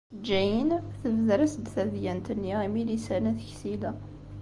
Jane 0.27 0.75
tebder-as-d 0.99 1.65
tadyant-nni 1.73 2.53
i 2.67 2.69
Milisa 2.73 3.17
n 3.19 3.25
At 3.31 3.39
Ksila. 3.49 3.91